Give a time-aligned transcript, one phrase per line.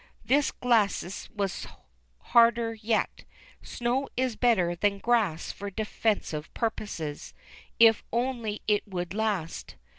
[0.25, 1.67] This glacis was
[2.21, 3.23] harder yet—
[3.61, 7.35] snow is better than grass for defensive purposes—
[7.79, 9.75] if only it would last.